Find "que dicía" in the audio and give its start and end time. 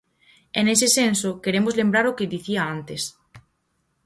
2.17-2.61